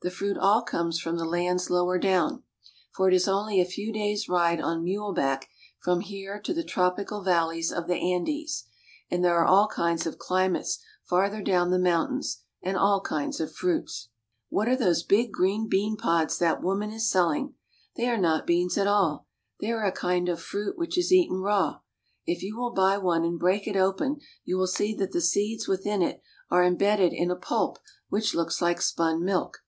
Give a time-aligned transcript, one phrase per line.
[0.00, 2.44] The fruit all comes from the lands lower down,
[2.94, 3.70] for it is only a LA PAZ.
[3.70, 5.48] 91 few days' ride on muleback
[5.80, 8.62] from here to the tropical val leys of the Andes,
[9.10, 13.50] and there are all kinds of climates farther down the mountains, and all kinds of
[13.52, 14.10] fruits.
[14.52, 14.56] Bolivian Boys.
[14.56, 17.54] What are those big green bean pods that woman is sell ing?
[17.96, 19.26] They are not beans at all.
[19.58, 21.80] They are a kind of fruit which is eaten raw.
[22.24, 25.66] If you will buy one and break it open you will see that the seeds
[25.66, 29.64] within it are imbedded in a pulp which looks like spun silk.